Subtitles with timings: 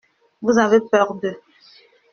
[0.41, 1.39] Vous avez peur d’eux?